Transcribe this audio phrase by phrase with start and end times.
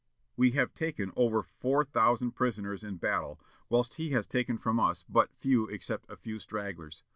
[0.35, 5.05] We have taken over four thousand prisoners in battle, whilst he has taken from us
[5.07, 7.03] but few except a few stragglers.